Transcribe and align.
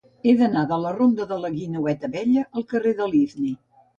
He 0.29 0.33
d'anar 0.37 0.61
de 0.71 0.79
la 0.83 0.93
ronda 0.95 1.27
de 1.33 1.37
la 1.43 1.51
Guineueta 1.57 2.11
Vella 2.15 2.45
al 2.61 2.65
carrer 2.73 2.97
d'Ifni. 3.03 3.55